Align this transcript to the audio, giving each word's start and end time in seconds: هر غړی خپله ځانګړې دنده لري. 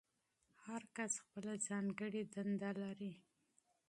هر 0.63 0.81
غړی 0.93 1.09
خپله 1.21 1.53
ځانګړې 1.67 2.21
دنده 2.33 2.71
لري. 2.83 3.13